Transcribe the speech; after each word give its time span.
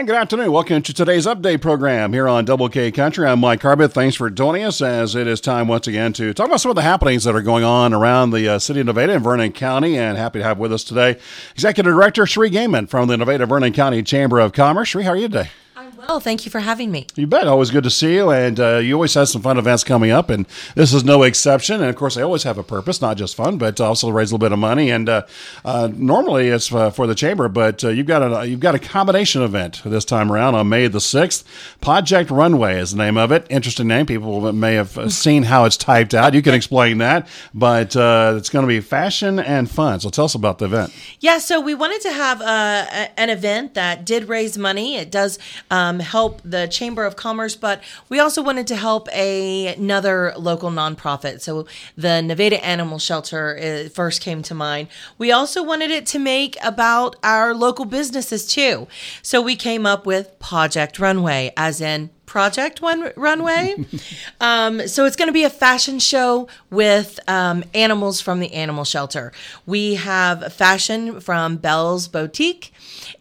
And 0.00 0.06
good 0.06 0.16
afternoon. 0.16 0.50
Welcome 0.50 0.80
to 0.80 0.94
today's 0.94 1.26
update 1.26 1.60
program 1.60 2.14
here 2.14 2.26
on 2.26 2.46
Double 2.46 2.70
K 2.70 2.90
Country. 2.90 3.26
I'm 3.26 3.38
Mike 3.38 3.60
Harbit. 3.60 3.92
Thanks 3.92 4.16
for 4.16 4.30
joining 4.30 4.64
us 4.64 4.80
as 4.80 5.14
it 5.14 5.26
is 5.26 5.42
time 5.42 5.68
once 5.68 5.86
again 5.86 6.14
to 6.14 6.32
talk 6.32 6.46
about 6.46 6.62
some 6.62 6.70
of 6.70 6.76
the 6.76 6.80
happenings 6.80 7.24
that 7.24 7.34
are 7.34 7.42
going 7.42 7.64
on 7.64 7.92
around 7.92 8.30
the 8.30 8.48
uh, 8.48 8.58
city 8.58 8.80
of 8.80 8.86
Nevada 8.86 9.12
and 9.12 9.22
Vernon 9.22 9.52
County. 9.52 9.98
And 9.98 10.16
happy 10.16 10.38
to 10.38 10.44
have 10.46 10.56
with 10.56 10.72
us 10.72 10.84
today 10.84 11.18
Executive 11.52 11.92
Director 11.92 12.22
Sheree 12.22 12.50
Gaiman 12.50 12.88
from 12.88 13.08
the 13.08 13.18
Nevada 13.18 13.44
Vernon 13.44 13.74
County 13.74 14.02
Chamber 14.02 14.40
of 14.40 14.54
Commerce. 14.54 14.88
Sheree, 14.88 15.04
how 15.04 15.10
are 15.10 15.16
you 15.16 15.28
today? 15.28 15.50
Well. 16.00 16.20
Thank 16.20 16.44
you 16.44 16.50
for 16.50 16.60
having 16.60 16.90
me. 16.90 17.06
You 17.14 17.26
bet. 17.26 17.46
Always 17.46 17.70
good 17.70 17.84
to 17.84 17.90
see 17.90 18.14
you. 18.14 18.30
And 18.30 18.58
uh, 18.58 18.76
you 18.78 18.94
always 18.94 19.14
have 19.14 19.28
some 19.28 19.42
fun 19.42 19.58
events 19.58 19.84
coming 19.84 20.10
up, 20.10 20.30
and 20.30 20.46
this 20.74 20.92
is 20.92 21.04
no 21.04 21.22
exception. 21.22 21.76
And 21.80 21.90
of 21.90 21.96
course, 21.96 22.14
they 22.14 22.22
always 22.22 22.42
have 22.44 22.58
a 22.58 22.62
purpose, 22.62 23.00
not 23.00 23.16
just 23.16 23.34
fun, 23.34 23.58
but 23.58 23.80
also 23.80 24.10
raise 24.10 24.30
a 24.30 24.34
little 24.34 24.46
bit 24.46 24.52
of 24.52 24.58
money. 24.58 24.90
And 24.90 25.08
uh, 25.08 25.22
uh, 25.64 25.90
normally 25.94 26.48
it's 26.48 26.72
uh, 26.72 26.90
for 26.90 27.06
the 27.06 27.14
chamber, 27.14 27.48
but 27.48 27.84
uh, 27.84 27.88
you've 27.88 28.06
got 28.06 28.22
a 28.22 28.46
you've 28.46 28.60
got 28.60 28.74
a 28.74 28.78
combination 28.78 29.42
event 29.42 29.82
this 29.84 30.04
time 30.04 30.32
around 30.32 30.54
on 30.54 30.68
May 30.68 30.86
the 30.86 31.00
sixth. 31.00 31.46
Project 31.80 32.30
Runway 32.30 32.78
is 32.78 32.92
the 32.92 32.98
name 32.98 33.16
of 33.16 33.32
it. 33.32 33.46
Interesting 33.50 33.88
name. 33.88 34.06
People 34.06 34.52
may 34.52 34.74
have 34.74 35.12
seen 35.12 35.42
how 35.44 35.64
it's 35.64 35.76
typed 35.76 36.14
out. 36.14 36.34
You 36.34 36.42
can 36.42 36.54
explain 36.54 36.98
that, 36.98 37.28
but 37.52 37.94
uh, 37.96 38.34
it's 38.36 38.48
going 38.48 38.62
to 38.62 38.68
be 38.68 38.80
fashion 38.80 39.38
and 39.38 39.70
fun. 39.70 40.00
So 40.00 40.10
tell 40.10 40.24
us 40.24 40.34
about 40.34 40.58
the 40.58 40.66
event. 40.66 40.92
Yeah. 41.20 41.38
So 41.38 41.60
we 41.60 41.74
wanted 41.74 42.00
to 42.02 42.12
have 42.12 42.40
an 42.42 43.30
event 43.30 43.74
that 43.74 44.04
did 44.04 44.28
raise 44.28 44.56
money. 44.56 44.96
It 44.96 45.10
does. 45.10 45.38
Um, 45.70 45.89
help 45.98 46.40
the 46.44 46.68
Chamber 46.68 47.04
of 47.04 47.16
Commerce, 47.16 47.56
but 47.56 47.82
we 48.08 48.20
also 48.20 48.42
wanted 48.42 48.68
to 48.68 48.76
help 48.76 49.08
a, 49.12 49.74
another 49.74 50.32
local 50.36 50.70
nonprofit. 50.70 51.40
So 51.40 51.66
the 51.96 52.22
Nevada 52.22 52.64
Animal 52.64 53.00
Shelter 53.00 53.58
uh, 53.58 53.88
first 53.88 54.22
came 54.22 54.42
to 54.42 54.54
mind. 54.54 54.86
We 55.18 55.32
also 55.32 55.64
wanted 55.64 55.90
it 55.90 56.06
to 56.06 56.20
make 56.20 56.56
about 56.62 57.16
our 57.24 57.54
local 57.54 57.84
businesses 57.84 58.46
too. 58.46 58.86
So 59.22 59.42
we 59.42 59.56
came 59.56 59.84
up 59.86 60.06
with 60.06 60.38
Project 60.38 61.00
Runway, 61.00 61.52
as 61.56 61.80
in 61.80 62.10
Project 62.30 62.80
One 62.80 63.10
Runway. 63.16 63.74
um, 64.40 64.86
so 64.86 65.04
it's 65.04 65.16
going 65.16 65.26
to 65.26 65.32
be 65.32 65.42
a 65.42 65.50
fashion 65.50 65.98
show 65.98 66.46
with 66.70 67.18
um, 67.28 67.64
animals 67.74 68.20
from 68.20 68.38
the 68.38 68.52
animal 68.52 68.84
shelter. 68.84 69.32
We 69.66 69.96
have 69.96 70.52
fashion 70.52 71.20
from 71.20 71.56
Belle's 71.56 72.06
Boutique 72.06 72.72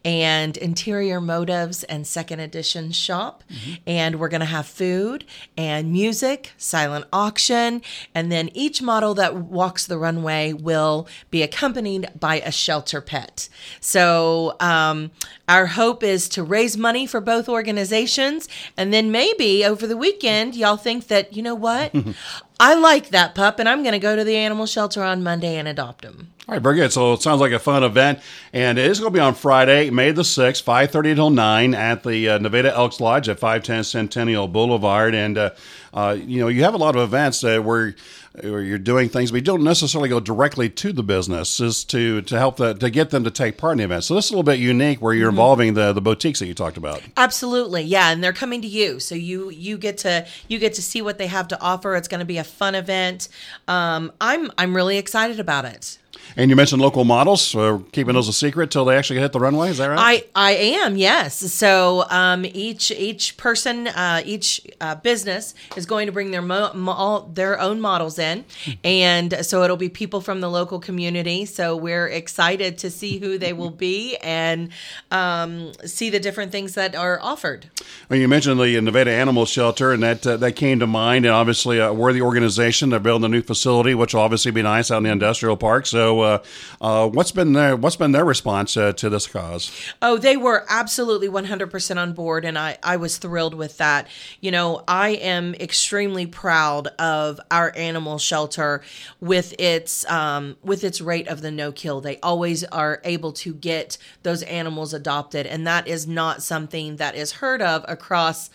and 0.06 0.58
Interior 0.58 1.20
Motives 1.20 1.84
and 1.86 2.06
Second 2.06 2.42
Edition 2.42 2.92
Shop. 2.92 3.44
Mm-hmm. 3.50 3.74
And 3.88 4.20
we're 4.20 4.30
going 4.30 4.42
to 4.42 4.46
have 4.46 4.68
food 4.68 5.26
and 5.58 5.92
music, 5.92 6.52
silent 6.58 7.06
auction, 7.12 7.82
and 8.14 8.32
then 8.32 8.50
each 8.54 8.80
model 8.80 9.16
that 9.16 9.36
walks 9.36 9.88
the 9.88 9.98
runway 9.98 10.54
will 10.54 11.08
be 11.32 11.42
accompanied 11.42 12.10
by 12.20 12.42
a 12.42 12.52
shelter 12.52 13.02
pet. 13.02 13.50
So 13.80 14.56
um, 14.60 15.10
our 15.48 15.66
hope 15.66 16.04
is 16.04 16.30
to 16.30 16.44
raise 16.44 16.78
money 16.78 17.08
for 17.08 17.20
both 17.20 17.50
organizations 17.50 18.48
and 18.78 18.94
then 18.94 18.99
then 19.00 19.12
maybe 19.12 19.64
over 19.64 19.88
the 19.88 19.96
weekend, 19.96 20.56
y'all 20.56 20.76
think 20.76 21.08
that, 21.08 21.34
you 21.34 21.42
know 21.42 21.56
what? 21.56 21.96
I 22.60 22.74
like 22.74 23.10
that 23.10 23.34
pup 23.34 23.58
and 23.58 23.70
I'm 23.70 23.82
going 23.82 23.94
to 23.94 24.00
go 24.00 24.18
to 24.18 24.26
the 24.26 24.36
animal 24.36 24.66
shelter 24.66 25.02
on 25.02 25.24
Monday 25.24 25.56
and 25.56 25.68
adopt 25.68 26.04
him. 26.04 26.34
All 26.50 26.54
right, 26.54 26.64
very 26.64 26.78
good. 26.78 26.92
So 26.92 27.14
it 27.14 27.22
sounds 27.22 27.42
like 27.42 27.52
a 27.52 27.60
fun 27.60 27.84
event, 27.84 28.22
and 28.54 28.80
it 28.80 28.86
is 28.90 29.00
going 29.00 29.14
to 29.14 29.16
be 29.16 29.22
on 29.22 29.36
Friday, 29.36 29.92
May 29.92 30.10
the 30.10 30.24
sixth, 30.24 30.64
five 30.64 30.90
thirty 30.90 31.14
till 31.14 31.30
nine, 31.30 31.76
at 31.76 32.02
the 32.02 32.28
uh, 32.28 32.38
Nevada 32.40 32.74
Elks 32.74 33.00
Lodge 33.00 33.30
at 33.30 33.38
five 33.38 33.62
ten 33.62 33.84
Centennial 33.84 34.48
Boulevard. 34.48 35.14
And 35.14 35.38
uh, 35.38 35.52
uh, 35.94 36.18
you 36.20 36.40
know, 36.40 36.48
you 36.48 36.64
have 36.64 36.74
a 36.74 36.78
lot 36.78 36.96
of 36.96 37.04
events 37.04 37.44
where, 37.44 37.94
where 38.42 38.64
you're 38.64 38.80
doing 38.80 39.10
things, 39.10 39.30
but 39.30 39.36
you 39.36 39.42
don't 39.44 39.64
necessarily 39.64 40.10
go 40.10 40.20
directly 40.20 40.72
to 40.72 40.92
the 40.92 41.04
businesses 41.04 41.84
to 41.84 42.24
to 42.24 42.40
help 42.40 42.58
the, 42.58 42.74
to 42.74 42.90
get 42.90 43.12
them 43.12 43.24
to 43.26 43.30
take 43.30 43.60
part 43.60 43.74
in 43.74 43.78
the 43.78 43.84
event. 43.84 44.06
So 44.06 44.16
this 44.16 44.26
is 44.26 44.32
a 44.32 44.34
little 44.34 44.42
bit 44.42 44.58
unique, 44.58 45.04
where 45.04 45.14
you're 45.14 45.28
mm-hmm. 45.28 45.36
involving 45.36 45.74
the 45.76 45.94
the 45.94 46.02
boutiques 46.02 46.40
that 46.40 46.48
you 46.48 46.56
talked 46.56 46.78
about. 46.78 47.04
Absolutely, 47.16 47.84
yeah, 47.84 48.10
and 48.10 48.24
they're 48.24 48.34
coming 48.34 48.64
to 48.64 48.68
you, 48.68 49.00
so 49.00 49.14
you 49.14 49.52
you 49.52 49.78
get 49.78 50.00
to 50.00 50.26
you 50.48 50.58
get 50.58 50.74
to 50.74 50.82
see 50.82 51.04
what 51.04 51.20
they 51.20 51.28
have 51.28 51.48
to 51.50 51.62
offer. 51.62 51.96
It's 51.96 52.08
going 52.08 52.22
to 52.22 52.26
be 52.26 52.40
a 52.40 52.44
fun 52.44 52.74
event. 52.74 53.30
Um, 53.68 54.12
I'm 54.20 54.50
I'm 54.58 54.76
really 54.76 54.98
excited 54.98 55.40
about 55.40 55.66
it. 55.66 56.00
And 56.36 56.50
you 56.50 56.56
mentioned 56.56 56.82
local 56.82 57.04
models, 57.04 57.42
so 57.42 57.80
keeping 57.92 58.14
those 58.14 58.28
a 58.28 58.34
secret 58.34 58.72
till 58.72 58.86
they 58.86 58.96
actually 58.96 59.20
hit 59.20 59.34
the 59.34 59.40
runway. 59.40 59.70
Is 59.70 59.78
that 59.80 59.88
right? 59.88 60.30
I, 60.36 60.52
I 60.52 60.52
am, 60.52 60.96
yes. 60.96 61.38
So 61.52 62.06
um, 62.10 62.46
each 62.46 62.92
each 62.92 63.36
person, 63.36 63.88
uh, 63.88 64.22
each 64.24 64.62
uh, 64.82 64.96
business 64.96 65.54
is 65.76 65.86
going 65.86 66.06
to 66.06 66.12
bring 66.12 66.32
their 66.32 66.42
mo- 66.42 66.74
mo- 66.74 67.30
their 67.34 67.60
own 67.60 67.82
models 67.82 68.20
in, 68.20 68.46
and 68.84 69.46
so 69.46 69.64
it'll 69.64 69.78
be 69.78 69.90
people 69.90 70.22
from 70.22 70.42
the 70.42 70.50
local 70.50 70.80
community. 70.80 71.46
So 71.46 71.76
we're 71.76 72.08
excited 72.08 72.78
to 72.80 72.90
see 72.90 73.20
who 73.20 73.38
they 73.38 73.54
will 73.54 73.72
be 73.72 74.18
and 74.18 74.70
um, 75.12 75.74
see 75.86 76.10
the 76.10 76.20
different 76.20 76.52
things 76.52 76.76
that 76.76 76.96
are 76.96 77.20
offered. 77.22 77.70
Well, 78.10 78.20
you 78.20 78.28
mentioned 78.28 78.60
the 78.60 78.80
Nevada 78.82 79.12
Animal 79.12 79.46
Shelter, 79.46 79.92
and 79.92 80.04
that 80.04 80.26
uh, 80.26 80.38
that 80.38 80.54
came 80.54 80.80
to 80.80 80.88
mind, 80.88 81.26
and 81.26 81.34
obviously 81.34 81.80
a 81.80 81.94
worthy 81.94 82.22
organization. 82.22 82.90
They're 82.90 83.00
building 83.00 83.26
a 83.26 83.30
new 83.30 83.42
facility, 83.42 83.96
which 83.96 84.14
will 84.14 84.22
obviously 84.22 84.52
be 84.52 84.62
nice 84.62 84.92
out 84.92 84.98
in 84.98 85.04
the 85.04 85.12
industrial 85.12 85.58
park. 85.58 85.86
So 85.86 86.22
uh, 86.22 86.44
uh, 86.82 87.08
what's 87.10 87.32
been 87.32 87.54
their 87.54 87.76
what's 87.76 87.96
been 87.96 88.12
their 88.12 88.26
response 88.26 88.76
uh, 88.78 88.94
to 88.94 89.10
this 89.10 89.28
cause? 89.28 89.72
Oh, 90.02 90.18
they 90.18 90.38
were 90.38 90.66
absolutely 90.70 91.28
100% 91.28 91.98
on 91.98 92.14
board, 92.14 92.46
and 92.46 92.58
I 92.58 92.78
I 92.84 92.98
was 92.98 93.18
thrilled 93.18 93.54
with 93.54 93.78
that. 93.78 94.08
You 94.42 94.52
know, 94.52 94.69
I 94.88 95.10
am 95.10 95.56
extremely 95.56 96.26
proud 96.26 96.88
of 97.00 97.40
our 97.50 97.72
animal 97.76 98.18
shelter 98.18 98.82
with 99.22 99.54
its 99.60 100.10
um, 100.10 100.58
with 100.64 100.84
its 100.84 101.00
rate 101.00 101.28
of 101.28 101.42
the 101.42 101.52
no 101.52 101.72
kill. 101.72 102.02
They 102.02 102.18
always 102.20 102.64
are 102.66 103.02
able 103.04 103.32
to 103.34 103.54
get 103.54 103.98
those 104.24 104.44
animals 104.44 104.94
adopted, 104.94 105.46
and 105.46 105.66
that 105.68 105.88
is 105.88 106.08
not 106.08 106.44
something 106.44 106.98
that 106.98 107.16
is 107.16 107.34
heard 107.34 107.62
of 107.62 107.86
across 107.88 108.50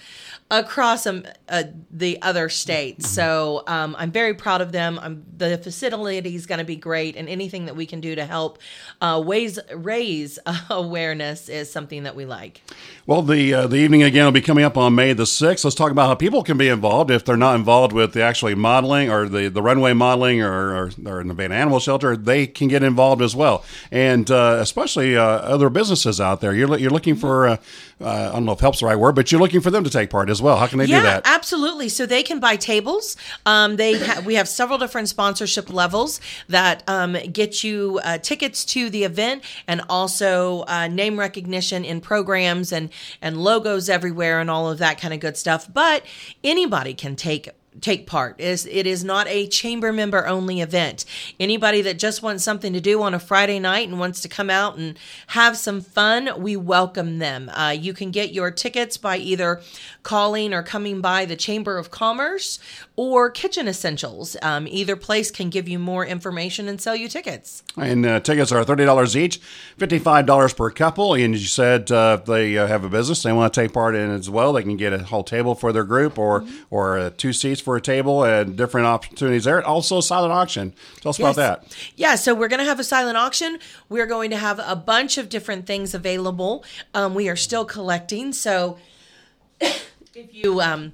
across 0.51 1.07
um, 1.07 1.25
uh, 1.49 1.65
the 1.91 2.21
other 2.21 2.49
states. 2.49 3.07
Mm-hmm. 3.07 3.15
So 3.15 3.63
um, 3.67 3.97
I'm 3.99 4.11
very 4.11 4.35
proud 4.35 4.61
of 4.61 4.73
them. 4.73 4.99
I'm, 5.01 5.25
the 5.37 5.59
facility 5.59 6.35
is 6.35 6.47
going 6.47 6.59
to 6.59 6.65
be 6.65 6.77
great, 6.77 7.17
and 7.17 7.29
anything 7.29 7.55
anything 7.55 7.67
that 7.67 7.77
we 7.77 7.87
can 7.87 8.01
do 8.01 8.15
to 8.15 8.25
help 8.25 8.59
uh, 9.01 9.23
ways, 9.25 9.59
raise 9.75 10.39
uh, 10.47 10.59
awareness 10.71 11.49
is 11.49 11.71
something 11.71 12.05
that 12.05 12.17
we 12.17 12.25
like. 12.25 12.63
Well, 13.07 13.23
the 13.23 13.55
uh, 13.55 13.67
the 13.67 13.77
evening 13.77 14.03
again 14.03 14.25
will 14.25 14.33
be 14.33 14.41
coming 14.41 14.65
up 14.65 14.77
on 14.77 14.95
May 14.95 15.13
the 15.13 15.27
sixth. 15.27 15.65
Let's 15.65 15.75
talk 15.75 15.91
about 15.91 16.04
how 16.07 16.15
people 16.15 16.43
can 16.43 16.57
be 16.57 16.69
involved 16.69 17.11
if 17.11 17.25
they're 17.25 17.37
not 17.37 17.55
involved 17.55 17.93
with 17.93 18.13
the 18.13 18.23
actually 18.23 18.55
modeling 18.55 19.11
or 19.11 19.29
the, 19.29 19.49
the 19.49 19.63
runway 19.63 19.93
modeling 19.93 20.43
or, 20.43 20.75
or, 20.75 20.91
or 21.07 21.21
in 21.21 21.29
the 21.29 21.35
Van 21.35 21.53
Animal 21.53 21.81
Shelter. 21.81 22.17
They 22.17 22.47
can 22.47 22.69
get 22.69 22.83
involved 22.83 23.23
as 23.23 23.37
well, 23.37 23.65
and 23.91 24.31
uh, 24.31 24.59
especially 24.61 25.17
uh, 25.17 25.23
other 25.23 25.71
businesses 25.71 26.21
out 26.21 26.41
there. 26.41 26.55
You're 26.55 26.79
you're 26.79 26.91
looking 26.91 27.17
for 27.17 27.59
uh, 28.01 28.31
I 28.31 28.33
don't 28.33 28.45
know 28.45 28.53
if 28.53 28.61
helps 28.61 28.81
the 28.81 28.87
right 28.87 28.99
word, 28.99 29.15
but 29.15 29.31
you're 29.31 29.41
looking 29.41 29.61
for 29.61 29.71
them 29.71 29.85
to 29.85 29.91
take 29.91 30.11
part 30.11 30.29
as 30.29 30.43
well. 30.43 30.57
How 30.57 30.67
can 30.67 30.79
they 30.79 30.87
yeah, 30.87 30.99
do 30.99 31.03
that? 31.05 31.23
Absolutely. 31.25 31.89
So 31.89 32.07
they 32.07 32.23
can 32.23 32.41
buy 32.41 32.57
tables. 32.57 33.17
Um, 33.47 33.77
they 33.77 33.99
ha- 33.99 34.23
we 34.25 34.35
have 34.35 34.49
several 34.49 34.79
different 34.79 35.09
sponsorship 35.09 35.73
levels 35.73 36.21
that 36.49 36.83
um, 36.89 37.17
get 37.33 37.63
you 37.63 38.01
uh, 38.05 38.19
tickets 38.19 38.65
to 38.67 38.91
the 38.91 39.05
event 39.05 39.45
and 39.69 39.81
also 39.89 40.65
uh, 40.67 40.89
name 40.89 41.19
recognition 41.19 41.85
in 41.85 42.01
programs 42.01 42.73
and 42.73 42.91
and 43.23 43.37
logos 43.37 43.89
everywhere 43.89 44.41
and 44.41 44.51
all 44.51 44.71
of 44.71 44.79
that 44.79 45.01
kind 45.01 45.15
of 45.15 45.21
good 45.21 45.37
stuff. 45.37 45.73
But 45.73 45.94
anybody 46.43 46.95
can 46.95 47.17
take 47.17 47.49
take 47.81 48.07
part. 48.07 48.37
It 48.39 48.45
is, 48.45 48.67
it 48.67 48.87
is 48.87 49.05
not 49.05 49.27
a 49.29 49.47
chamber 49.49 49.93
member 49.93 50.27
only 50.27 50.61
event. 50.61 51.05
Anybody 51.41 51.83
that 51.83 51.99
just 51.99 52.23
wants 52.23 52.45
something 52.45 52.73
to 52.73 52.81
do 52.81 53.03
on 53.03 53.15
a 53.15 53.19
Friday 53.19 53.59
night 53.59 53.89
and 53.89 53.99
wants 53.99 54.21
to 54.23 54.29
come 54.29 54.51
out 54.51 54.77
and 54.77 54.99
have 55.29 55.57
some 55.57 55.81
fun, 55.81 56.31
we 56.39 56.57
welcome 56.57 57.19
them. 57.19 57.49
Uh, 57.51 57.71
you 57.71 57.93
can 57.93 58.11
get 58.11 58.33
your 58.33 58.51
tickets 58.51 58.97
by 58.97 59.17
either 59.17 59.61
calling 60.03 60.55
or 60.55 60.63
coming 60.63 61.01
by 61.01 61.25
the 61.25 61.37
Chamber 61.37 61.79
of 61.79 61.91
Commerce 61.91 62.59
or 62.97 63.31
Kitchen 63.31 63.67
Essentials. 63.67 64.37
Um, 64.43 64.67
either 64.69 64.95
place 64.97 65.31
can 65.31 65.51
give 65.51 65.69
you 65.69 65.79
more 65.79 66.07
information 66.07 66.69
and 66.69 66.81
sell 66.81 66.95
you 66.95 67.09
tickets. 67.09 67.63
And 67.77 68.07
uh, 68.07 68.21
tickets 68.21 68.53
are 68.53 68.65
$30 68.65 69.17
each, 69.17 69.41
$55 69.79 70.57
per 70.57 70.71
couple. 70.71 71.15
And 71.15 71.35
as 71.35 71.43
you 71.43 71.49
said, 71.49 71.91
uh, 71.91 72.19
if 72.21 72.27
they 72.27 72.57
uh, 72.57 72.67
have 72.67 72.85
a 72.85 72.89
business 72.89 73.23
they 73.23 73.33
want 73.33 73.53
to 73.53 73.61
take 73.61 73.73
part 73.73 73.95
in 73.95 74.11
as 74.11 74.31
well, 74.31 74.53
they 74.53 74.63
can 74.63 74.77
get 74.77 74.93
a 74.93 74.99
whole 74.99 75.25
table 75.25 75.55
for 75.55 75.73
their 75.73 75.85
group 75.85 76.19
or, 76.19 76.43
mm-hmm. 76.43 76.63
or 76.71 76.99
uh, 76.99 77.11
two 77.17 77.33
seats 77.33 77.61
for 77.65 77.77
a 77.77 77.81
table 77.81 78.25
and 78.25 78.57
different 78.57 78.87
opportunities 78.87 79.45
there. 79.45 79.65
Also, 79.65 80.01
silent 80.01 80.33
auction. 80.33 80.75
Tell 81.01 81.11
us 81.11 81.19
yes. 81.19 81.25
about 81.25 81.37
that. 81.37 81.77
Yeah, 81.97 82.15
so 82.15 82.35
we're 82.35 82.49
going 82.49 82.61
to 82.61 82.67
have 82.67 82.79
a 82.79 82.85
silent 82.85 83.17
auction. 83.17 83.59
We're 83.89 84.07
going 84.07 84.31
to 84.31 84.37
have 84.37 84.61
a 84.65 84.77
bunch 84.77 85.19
of 85.19 85.29
different 85.29 85.67
things 85.67 85.95
available. 85.95 86.65
Um, 86.93 87.15
we 87.15 87.29
are 87.29 87.37
still 87.37 87.65
collecting. 87.65 88.33
So 88.33 88.79
if 89.61 89.89
you. 90.31 90.61
Um, 90.61 90.93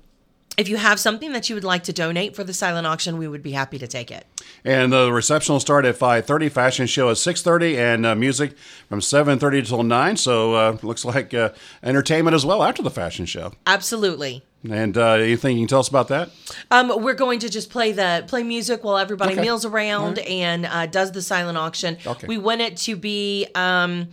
if 0.57 0.69
you 0.69 0.77
have 0.77 1.01
something 1.01 1.33
that 1.33 1.49
you 1.49 1.55
would 1.55 1.65
like 1.65 1.85
to 1.85 1.93
donate 1.93 2.37
for 2.37 2.45
the 2.45 2.53
silent 2.53 2.87
auction, 2.87 3.17
we 3.17 3.27
would 3.27 3.43
be 3.43 3.53
happy 3.53 3.79
to 3.79 3.87
take 3.87 4.11
it. 4.11 4.27
And 4.63 4.93
the 4.93 5.11
reception 5.11 5.55
will 5.55 5.61
start 5.61 5.87
at 5.87 5.99
5.30, 5.99 6.53
fashion 6.53 6.87
show 6.87 7.09
at 7.09 7.17
6.30, 7.17 7.77
and 7.77 8.05
uh, 8.05 8.15
music 8.15 8.59
from 8.89 9.01
7.30 9.01 9.67
till 9.67 9.83
9. 9.83 10.17
So 10.19 10.55
uh, 10.55 10.77
looks 10.83 11.05
like 11.05 11.33
uh, 11.33 11.51
entertainment 11.83 12.35
as 12.35 12.45
well 12.45 12.63
after 12.63 12.83
the 12.83 12.91
fashion 12.91 13.25
show. 13.25 13.53
Absolutely. 13.67 14.45
And 14.69 14.97
uh, 14.99 15.13
anything 15.13 15.57
you 15.57 15.63
can 15.63 15.69
tell 15.69 15.81
us 15.81 15.89
about 15.89 16.09
that? 16.09 16.31
Um, 16.71 16.93
we're 17.03 17.15
going 17.15 17.39
to 17.41 17.49
just 17.49 17.71
play 17.71 17.93
the 17.93 18.25
play 18.27 18.43
music 18.43 18.85
while 18.85 18.99
everybody 18.99 19.33
okay. 19.33 19.43
meals 19.43 19.65
around 19.65 20.19
right. 20.19 20.27
and 20.29 20.67
uh, 20.67 20.87
does 20.87 21.13
the 21.13 21.23
silent 21.23 21.57
auction. 21.57 21.97
Okay. 22.07 22.27
We 22.27 22.37
want 22.39 22.61
it 22.61 22.77
to 22.79 22.97
be. 22.97 23.47
Um, 23.55 24.09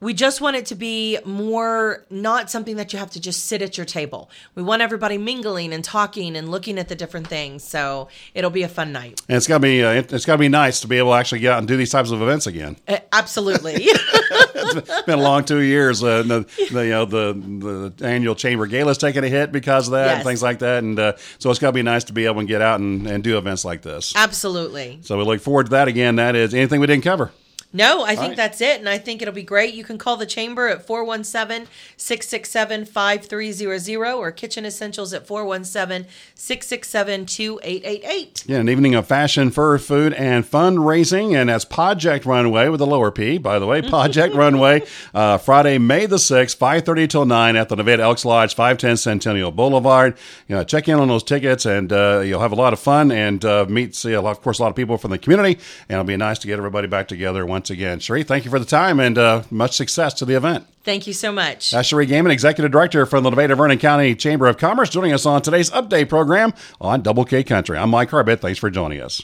we 0.00 0.12
just 0.12 0.40
want 0.40 0.56
it 0.56 0.66
to 0.66 0.74
be 0.74 1.18
more 1.24 2.04
not 2.10 2.50
something 2.50 2.76
that 2.76 2.92
you 2.92 2.98
have 2.98 3.10
to 3.12 3.20
just 3.20 3.44
sit 3.46 3.62
at 3.62 3.76
your 3.78 3.86
table. 3.86 4.28
We 4.54 4.62
want 4.62 4.82
everybody 4.82 5.16
mingling 5.18 5.72
and 5.72 5.82
talking 5.82 6.36
and 6.36 6.50
looking 6.50 6.78
at 6.78 6.88
the 6.88 6.94
different 6.94 7.26
things. 7.28 7.64
So 7.64 8.08
it'll 8.34 8.50
be 8.50 8.62
a 8.64 8.68
fun 8.68 8.92
night. 8.92 9.22
And 9.28 9.36
it's 9.36 9.46
got 9.46 9.56
to 9.58 9.60
be 9.60 9.82
uh, 9.82 9.92
it's 9.92 10.26
got 10.26 10.34
to 10.34 10.38
be 10.38 10.48
nice 10.48 10.80
to 10.80 10.88
be 10.88 10.98
able 10.98 11.12
to 11.12 11.16
actually 11.16 11.38
get 11.40 11.52
out 11.52 11.58
and 11.58 11.68
do 11.68 11.76
these 11.76 11.90
types 11.90 12.10
of 12.10 12.20
events 12.20 12.46
again. 12.46 12.76
Uh, 12.86 12.98
absolutely. 13.12 13.74
it's 13.78 15.02
been 15.02 15.18
a 15.18 15.22
long 15.22 15.44
two 15.44 15.60
years. 15.60 16.02
Uh, 16.02 16.22
the, 16.22 16.40
the, 16.70 16.84
you 16.84 16.90
know 16.90 17.04
the 17.04 17.92
the 17.96 18.06
annual 18.06 18.34
chamber 18.34 18.66
gala's 18.66 18.98
taking 18.98 19.24
a 19.24 19.28
hit 19.28 19.52
because 19.52 19.88
of 19.88 19.92
that 19.92 20.04
Yes. 20.06 20.14
and 20.16 20.24
things 20.24 20.42
like 20.42 20.58
that. 20.58 20.82
And 20.82 20.98
uh, 20.98 21.12
so 21.38 21.50
it's 21.50 21.58
got 21.58 21.68
to 21.68 21.72
be 21.72 21.82
nice 21.82 22.04
to 22.04 22.12
be 22.12 22.26
able 22.26 22.40
to 22.42 22.46
get 22.46 22.60
out 22.60 22.80
and, 22.80 23.06
and 23.06 23.24
do 23.24 23.38
events 23.38 23.64
like 23.64 23.82
this. 23.82 24.12
absolutely. 24.16 24.98
So 25.02 25.16
we 25.16 25.24
look 25.24 25.40
forward 25.40 25.66
to 25.66 25.70
that 25.70 25.88
again. 25.88 26.16
That 26.16 26.36
is 26.36 26.52
anything 26.54 26.80
we 26.80 26.86
didn't 26.86 27.04
cover. 27.04 27.30
No, 27.74 28.04
I 28.04 28.14
think 28.14 28.28
right. 28.28 28.36
that's 28.36 28.60
it. 28.60 28.78
And 28.78 28.88
I 28.88 28.98
think 28.98 29.20
it'll 29.20 29.34
be 29.34 29.42
great. 29.42 29.74
You 29.74 29.82
can 29.82 29.98
call 29.98 30.16
the 30.16 30.26
chamber 30.26 30.68
at 30.68 30.86
417 30.86 31.66
667 31.96 32.84
5300 32.84 34.12
or 34.12 34.30
Kitchen 34.30 34.64
Essentials 34.64 35.12
at 35.12 35.26
417 35.26 36.08
667 36.36 37.26
2888. 37.26 38.44
Yeah, 38.46 38.58
an 38.58 38.68
evening 38.68 38.94
of 38.94 39.08
fashion, 39.08 39.50
fur, 39.50 39.78
food, 39.78 40.12
and 40.12 40.44
fundraising, 40.44 41.34
and 41.34 41.48
that's 41.48 41.64
Project 41.64 42.24
Runway 42.24 42.68
with 42.68 42.80
a 42.80 42.86
lower 42.86 43.10
P, 43.10 43.38
by 43.38 43.58
the 43.58 43.66
way. 43.66 43.82
Project 43.94 44.36
Runway, 44.36 44.82
uh, 45.12 45.38
Friday, 45.38 45.78
May 45.78 46.06
the 46.06 46.20
sixth, 46.20 46.56
five 46.56 46.84
thirty 46.84 47.08
till 47.08 47.24
nine 47.24 47.56
at 47.56 47.68
the 47.68 47.74
Nevada 47.74 48.04
Elks 48.04 48.24
Lodge, 48.24 48.54
five 48.54 48.78
ten 48.78 48.96
Centennial 48.96 49.50
Boulevard. 49.50 50.16
You 50.46 50.54
know, 50.54 50.62
check 50.62 50.88
in 50.88 51.00
on 51.00 51.08
those 51.08 51.24
tickets, 51.24 51.66
and 51.66 51.92
uh, 51.92 52.20
you'll 52.20 52.40
have 52.40 52.52
a 52.52 52.56
lot 52.56 52.72
of 52.72 52.78
fun 52.78 53.10
and 53.10 53.44
uh, 53.44 53.66
meet, 53.68 53.96
see, 53.96 54.12
a 54.12 54.22
lot, 54.22 54.30
of 54.30 54.42
course, 54.42 54.60
a 54.60 54.62
lot 54.62 54.68
of 54.68 54.76
people 54.76 54.96
from 54.96 55.10
the 55.10 55.18
community, 55.18 55.54
and 55.88 55.96
it'll 55.96 56.04
be 56.04 56.16
nice 56.16 56.38
to 56.38 56.46
get 56.46 56.58
everybody 56.58 56.86
back 56.86 57.08
together 57.08 57.44
once 57.44 57.63
again. 57.70 58.00
Cherie, 58.00 58.22
thank 58.22 58.44
you 58.44 58.50
for 58.50 58.58
the 58.58 58.64
time, 58.64 59.00
and 59.00 59.18
uh, 59.18 59.42
much 59.50 59.76
success 59.76 60.14
to 60.14 60.24
the 60.24 60.34
event. 60.34 60.66
Thank 60.82 61.06
you 61.06 61.12
so 61.12 61.32
much. 61.32 61.70
That's 61.70 61.88
Cherie 61.88 62.06
Gaiman, 62.06 62.30
Executive 62.30 62.70
Director 62.70 63.06
from 63.06 63.24
the 63.24 63.30
Nevada 63.30 63.54
Vernon 63.54 63.78
County 63.78 64.14
Chamber 64.14 64.46
of 64.46 64.58
Commerce, 64.58 64.90
joining 64.90 65.12
us 65.12 65.24
on 65.26 65.42
today's 65.42 65.70
update 65.70 66.08
program 66.08 66.52
on 66.80 67.02
Double 67.02 67.24
K 67.24 67.42
Country. 67.42 67.78
I'm 67.78 67.90
Mike 67.90 68.10
Harbit. 68.10 68.40
Thanks 68.40 68.58
for 68.58 68.70
joining 68.70 69.00
us. 69.00 69.22